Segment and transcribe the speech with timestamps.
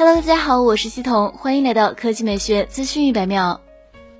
[0.00, 3.60] Hello，大家好，我是西彤，欢迎来到科技美学资讯一百秒。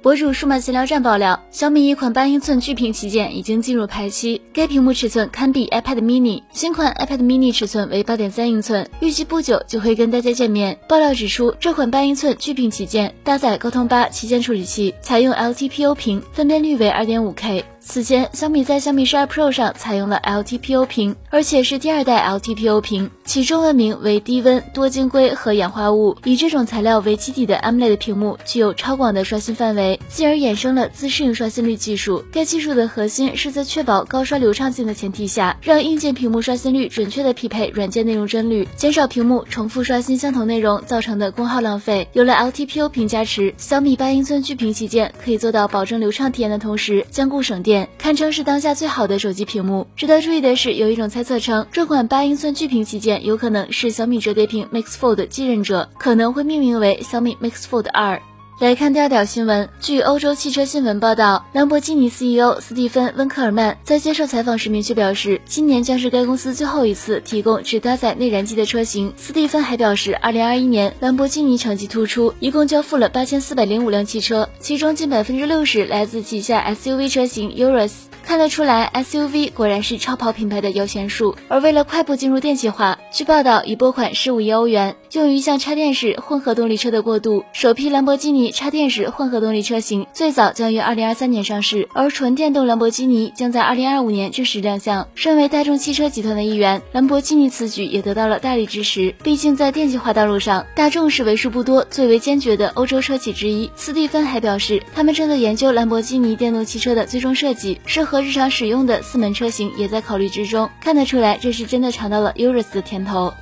[0.02, 6.42] 博主数码闲聊站爆料，小米一款八英寸巨屏旗舰已经进入排期，该屏幕尺寸堪比 iPad mini。
[6.52, 10.78] 新款 iPad mini 尺寸为八点三英寸，预计不久就会跟大家见面。
[10.86, 17.64] 爆料指出，这款八英寸巨屏旗舰搭载高通八旗舰处理器，采用 LTPO 屏，分辨率为二点五 K。
[17.82, 26.14] 此前，小米在小米十二 Pro 上采用了 LTPO 屏，而且是第二代 LTPO 屏，其中文名为低温、多晶硅和氧化物。
[26.24, 32.22] 以这种材料为基底的 AMOLED 屏幕具有超广的刷新范围，进而衍生了自适应刷新率技术。
[32.30, 42.06] 该技术的核心是在确保高刷流畅性的前提下，让硬件屏幕刷新率准确的匹配软件内容帧率，减少屏幕重复刷新相同内容造成的功耗浪费。
[42.12, 47.69] 有了 LTPO 屏加持，小米八英寸巨屏旗舰可以做到保证流畅体验的同时兼顾省电。
[47.98, 49.86] 堪称是当下最好的手机屏幕。
[49.96, 58.20] 值得注意的是，有一种猜测称，这款八英寸巨屏旗舰有可能是小米折叠屏 Mix Fold 继任者，可能会命名为小米 Mix Fold 二。
[58.60, 69.14] 来看第二条新闻，据欧洲汽车新闻报道，兰博基尼 CEO 斯蒂芬·温克尔曼在接受采访时明确表示，今年将是该公司最后一次提供只搭载内燃机的车型。
[69.16, 78.09] 斯蒂芬还表示，，2021年兰博基尼成绩突出，一共交付了8405辆汽车，其中近百分之六十来自旗下 SUV 车型 Urus。
[78.30, 81.34] 看得出来，SUV 果然是超跑品牌的摇钱树。
[81.48, 87.42] 而为了快步进入电气化，据报道已拨款十五亿欧元，用于向插电式混合动力车的过渡。
[87.52, 95.08] 首批兰博基尼插电式混合动力车型最早将于二零二三年上市，而纯电动兰博基尼将在二零二五年正式亮相。
[95.16, 99.12] 身为大众汽车集团的一员，兰博基尼此举也得到了大力支持。
[99.24, 103.68] 毕竟在电气化道路上，大众是为数不多最为坚决的欧洲车企之一。
[103.74, 113.34] 斯蒂芬还表示，他们正在研究兰博基尼电动汽车的最终设计，适日常使用的四门车型也在考虑之中，看得出来这是真的尝到了 Urus 的甜头。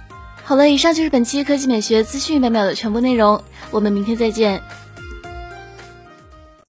[0.44, 4.62] 好了，以上就是本期科技美学资讯一百秒的全部内容，我们明天再见。